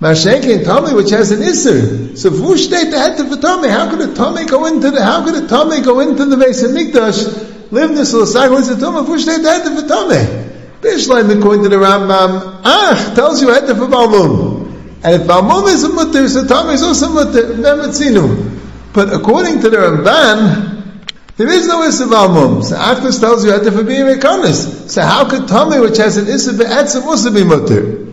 [0.00, 2.16] Mashenke Tommy, which has an Isser.
[2.16, 5.46] So the head for Tommy, how could a Tommy go into the, how could a
[5.46, 9.24] Tommy go into the base of Mikdash live this l'sag when it's a tumah, push
[9.26, 10.50] that head for tumah.
[10.80, 14.66] Bishleim, according to the Rambam, ah, tells you head for balmum.
[15.02, 18.58] And if balmum is a mutter, so tumah is also mutter, nemetzinu.
[18.92, 22.64] But according to the Ramban, there is no Issa Balmum.
[22.64, 24.90] So Achlis tells you head for being Rekanis.
[24.90, 28.09] So how could tumah, which has an Issa Be'etzim, also be mutter?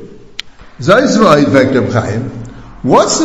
[0.80, 1.24] What's the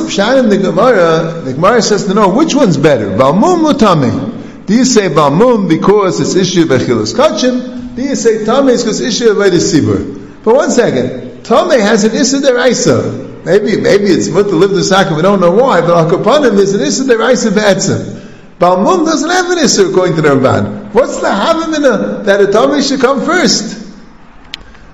[0.09, 1.43] pshat in the Gemara?
[1.45, 4.65] The Gemara says to know which one's better, Balmum or Tummy?
[4.65, 7.95] Do you say Balmum because it's issue of Echilus Kachim?
[7.95, 10.43] Do you say Tameh because issue of Sibur?
[10.43, 13.45] But one second, Tameh has an Issa Deraisa.
[13.45, 16.59] Maybe, maybe it's what to live the Sakha, we don't know why, but Al Kapanim
[16.59, 18.19] is an Issa Deraisa Be'etzim.
[18.59, 20.95] Balmum doesn't have an Issa according to the Ramban.
[20.95, 23.82] What's the Havamina that a Tameh should come first?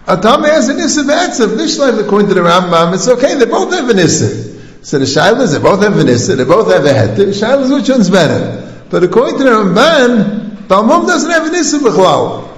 [0.09, 1.49] A Tameh has an Issa Be'etzim.
[1.59, 4.83] Nishleim according to the Rambam, it's okay, they both have an Issa.
[4.83, 7.15] So the Shailas, they both have an Issa, they both have a Het.
[7.15, 8.87] The Shailas, which one's better?
[8.89, 12.49] But according to the Ramban, Balmum doesn't have an Issa B'chlal.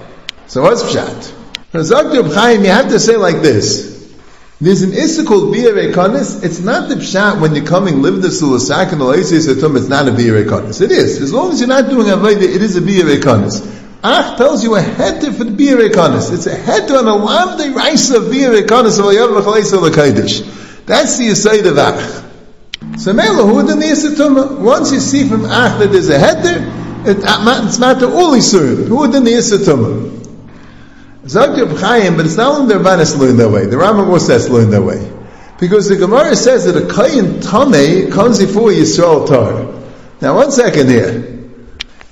[0.47, 1.33] So what's Pshat?
[1.73, 4.15] For Zakir Chaim, you have to say like this.
[4.61, 6.45] There's an Issa called Biyar Ekonis.
[6.45, 9.89] It's not the Pshat when you're coming, live the Sulasak and the Laisis Atum, it's
[9.89, 10.81] not a Biyar Ekonis.
[10.83, 11.21] It is.
[11.21, 13.80] As long as you're not doing Avodah, it is a Biyar Ekonis.
[14.03, 16.33] Ach tells you a heter for the Biyar Ekonis.
[16.33, 20.87] It's a heter on a lav de Raisa of Biyar Ekonis of Ayav V'chaleisa L'kaidish.
[20.87, 23.01] That's the Yisayid of Ach.
[23.01, 24.59] So Mela, who the Niyasatuma?
[24.59, 26.65] Once you see from Ach that there's a header,
[27.09, 28.89] it, uh, it's not the only serve.
[28.89, 30.11] Who the Niyasatuma?
[31.25, 33.67] Zakir Chaim, but it's not only the Rabbanis learn that way.
[33.67, 35.13] The Rambam also says learn that way.
[35.59, 39.83] Because the Gemara says that a Kayin Tameh comes before Yisrael Tar.
[40.23, 41.30] Now one second here.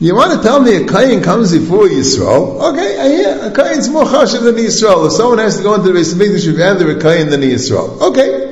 [0.00, 2.72] You want to tell me a Kayin comes before Yisrael?
[2.72, 3.38] Okay, I hear.
[3.46, 5.06] A Kayin's more chashiv than Yisrael.
[5.06, 8.00] If someone has to go into the Beis Hamikdash, you'd rather a Kayin than Yisrael.
[8.00, 8.48] Okay.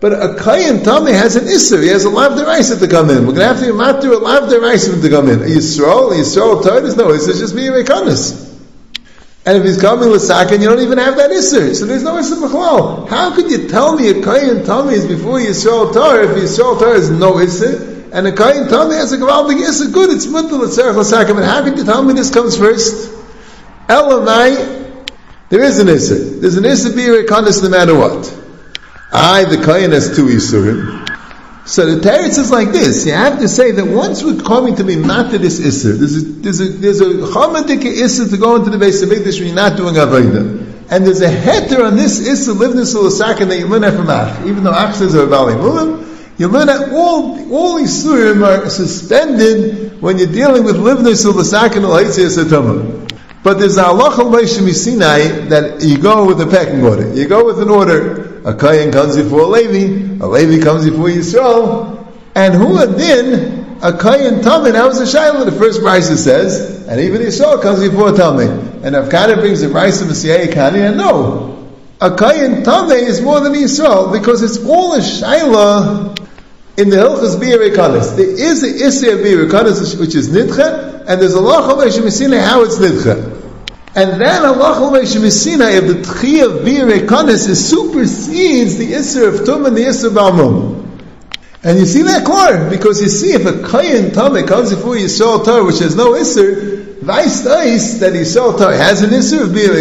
[0.00, 3.18] But a Kayan Tami has an Isser, he has a Lav Deraisa to come in.
[3.18, 5.38] We're going to have to matter a Lav Deraisa to come in.
[5.38, 8.48] Yisrael, Yisrael Torah, there's no Isser, just be a.
[9.44, 11.76] And if he's coming with Sakin, you don't even have that Isser.
[11.76, 13.08] So there's no Isser B'chlal.
[13.08, 16.94] How could you tell me a Kayan Tami is before Yisrael Torah if Yisrael Torah
[16.94, 17.91] has no Isser?
[18.12, 19.90] And a Kayan Tami has a Gavaldik Isser.
[19.90, 21.34] Good, it's Mutal, it's Serach L'Sakim.
[21.34, 23.10] But how could you tell me this comes first?
[23.88, 25.08] Elamai,
[25.48, 26.38] there is an Isser.
[26.38, 28.38] There's an Isser be a no matter what.
[29.10, 31.08] I, the Kayan, has two Yisurim.
[31.64, 33.06] So the teretz is like this.
[33.06, 36.64] You have to say that once we're coming to be matter this isser, there's a
[36.64, 37.06] there's a
[38.30, 41.30] to go into the base of Mikdash when you're not doing avodah, and there's a
[41.30, 45.14] heter on this isser livness ulasakin that you learn from Ach, even though Ach says
[45.14, 46.11] a valley mulim.
[46.42, 53.14] You learn that all all isurim are suspended when you're dealing with livness ulasakin ulaitzias
[53.44, 57.14] But there's a halacha l'meishim Sinai that you go with a pecking order.
[57.14, 61.10] You go with an order a Kayan comes before a Levi, a Levi comes before
[61.10, 66.88] Yisrael, and who then a Kayan Tamid, that was a Shaila, the first Brisa says,
[66.88, 68.82] and even Yisrael comes before Tamid.
[68.82, 70.50] And Avkana brings the Brisa Messiah
[70.88, 76.18] and no, a Kayan Tamid is more than Yisrael, because it's all a Shaila
[76.76, 81.38] in the Hilchas Biyar There is a Isra Biyar which is Nidcha, and there's a
[81.38, 83.40] Lach of how it's Nidcha.
[83.94, 86.86] And then Allah Shemesina, if the Tchiyah of Bir
[87.54, 90.78] supersedes the Isser of Tum and the Isser of Balmum.
[91.62, 95.44] And you see that clear, because you see if a Kayan Tameh comes before Yisrael
[95.44, 99.72] Torah, which has no Isser, vice nice that Yisrael Torah has an Isser of Bir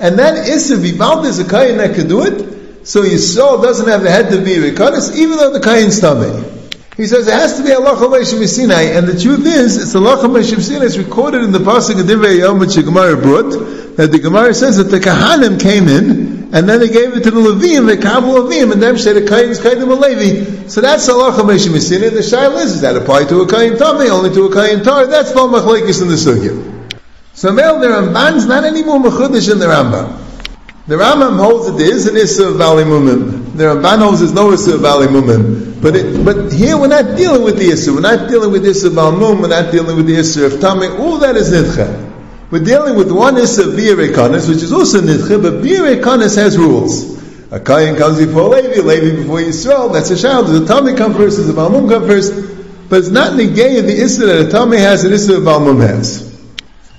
[0.00, 4.02] and that Isser Vibalt is a Kayan that can do it, so Yisrael doesn't have
[4.02, 6.58] the head to be even though the Kayan's Tameh.
[6.98, 10.16] He says it has to be Allah Meshim Sinai, and the truth is, it's Allah
[10.26, 10.86] Meshim Sinai.
[10.86, 13.50] It's recorded in the pasuk of Divrei Yom, which the Gemara brought,
[13.96, 17.30] that the Gemara says that the Kahanim came in, and then they gave it to
[17.30, 20.66] the Levim, the Kabul Levim, and them said the Kain is Kainim Levi.
[20.66, 22.08] So that's Allah Meshim Sinai.
[22.08, 25.06] The Shail is, does that apply to a Kain Tami, only to a Kain Tar?
[25.06, 26.98] That's no Machlekes in the Sugya.
[27.34, 30.27] So Mel, the Ramban's not any more Mechudish in the Rambam.
[30.88, 33.54] The Rambam holds that there is an Issa of Bali Mumim.
[33.54, 35.82] The Ramban holds there's no Issa of Bali Mumim.
[35.82, 37.92] But it, but here we're not dealing with the Issa.
[37.92, 39.42] We're not dealing with the Issa of Balmum.
[39.42, 40.98] We're not dealing with the Issa of Tameh.
[40.98, 42.50] All that is Nidcha.
[42.50, 47.22] We're dealing with one Issa of Biyarekanis, which is also Nidcha, but Biyarekanis has rules.
[47.52, 50.46] A Kayan comes before Levi, Levi before Yisrael, that's a child.
[50.46, 51.36] Does the Tameh come first?
[51.36, 52.32] Does the Balmum come first?
[52.88, 55.86] But it's not negay of the Issa that a Tameh has and Issa of Balmum
[55.86, 56.24] has.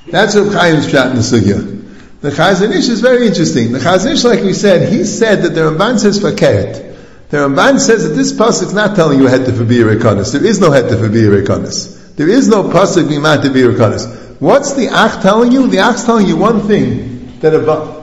[0.06, 1.79] That's what Chaim's chat in the Sugya.
[2.22, 3.72] The Chazon Ish is very interesting.
[3.72, 6.98] The Chazon Ish, like we said, he said that the Ramban says fakeret.
[7.30, 10.34] The Ramban says that this pasuk is not telling you a head to be rekonis.
[10.34, 12.16] There is no head to be rekonis.
[12.18, 14.42] There is no pasuk bimat to be rekonis.
[14.42, 15.68] What's the ach telling you?
[15.68, 17.54] The ach's telling you one thing that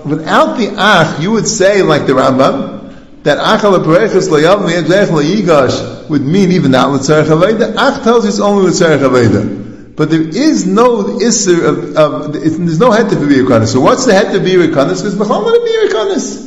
[0.06, 6.22] without the ach, you would say like the Rambam that achal aperechus layav yigash would
[6.22, 7.74] mean even that aveda.
[7.76, 9.65] Ach tells you it's only l'tzarech.
[9.96, 13.72] But there is no isser of, of there's no head to be rekanis.
[13.72, 15.02] So what's the head to be rekanis?
[15.02, 16.46] Because b'chal not be rekanis.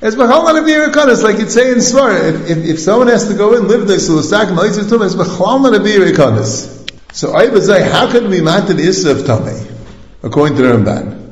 [0.00, 2.18] It's b'chal not be rekanis, like you'd say in Svar.
[2.28, 5.14] If, if, if, someone has to go in, live there, so the stack tum, it's
[5.14, 6.72] b'chal not be rekanis.
[7.12, 9.70] So I would say, how can we mount the isser of tamei,
[10.22, 11.26] according to the Ramban?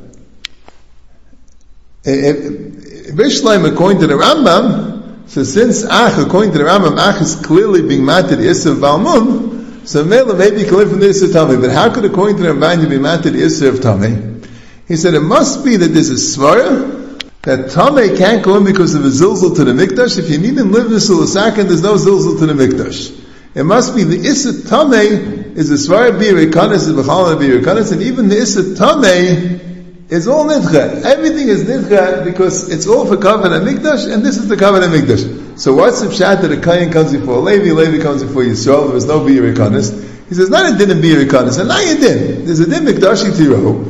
[2.04, 7.86] Bishleim, according to the Rambam, so since Ach, according to the Rambam, Ach is clearly
[7.86, 9.53] being mounted Isser of Balmum,
[9.86, 12.78] so Mela you can learn from the Isser Tami, but how could according to the
[12.80, 14.46] you be mounted Isser of Tami?
[14.88, 18.94] He said it must be that there's a svara that Tame can't go in because
[18.94, 20.18] of a zilzal to the mikdash.
[20.18, 23.20] If you need him live this second, there's no zilzal to the mikdash.
[23.54, 28.28] It must be the Issa Tame is a Svara Birikanis, is Bechal Birikanis, and even
[28.28, 31.02] the Issa Tame is all Nidcha.
[31.04, 34.82] Everything is Nidcha because it's all for Kavan and Mikdash, and this is the Kavan
[34.82, 35.43] and Mikdash.
[35.56, 38.86] So what's the pshat that a kain comes before a Levi, Levi comes before Yisrael,
[38.86, 40.28] there was no Biyarikanis.
[40.28, 42.44] He says, not a din of Biyarikanis, and not a din.
[42.44, 43.84] There's a din Mikdashi Tiro.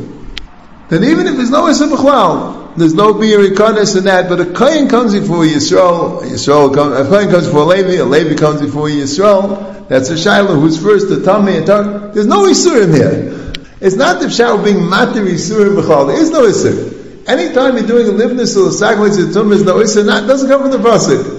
[0.88, 4.88] Then even if there's no Issa B'chlal, there's no Biyarikanis in that, but a kain
[4.88, 9.88] comes before Yisrael, Yisrael comes, a kain comes before Levi, a Levi comes before Yisrael,
[9.88, 12.12] that's a Shiloh who's first, the Tami, and Tar.
[12.12, 13.53] There's no Isurim here.
[13.81, 16.09] It's not the pshat being Matir Isurim B'chlal.
[16.09, 17.29] There is no Isur.
[17.29, 20.62] Anytime you're doing a livness or a sacrifice, the tum is no Isur, doesn't come
[20.62, 21.34] from the Pasuk.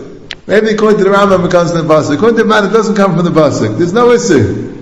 [0.48, 2.16] Maybe according to the Rambam it comes from the pasuk.
[2.16, 3.78] According to the man, it doesn't come from the pasuk.
[3.78, 4.76] There's no issue.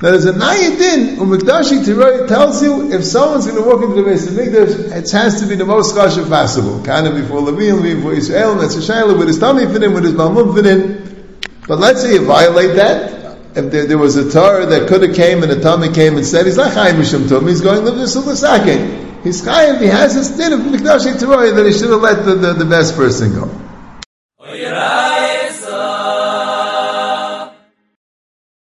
[0.00, 4.02] Now there's a nayadin umikdashi tiroy tells you if someone's going to walk into the
[4.02, 6.84] base of Mikdash, it has to be the most chashiv possible.
[6.84, 9.94] Kind of before Levin, before Israel, and that's a shayla with his tummy fit in,
[9.94, 11.40] with his malmum fit in.
[11.66, 13.38] But let's say you violate that.
[13.56, 16.24] If there, there was a Torah that could have came and a tummy came and
[16.24, 20.14] said, he's not chayim mishum tum, he's going to live this He's chayim, he has
[20.14, 23.32] a state of mikdashi tiroy that he should have let the, the, the best person
[23.32, 23.67] go.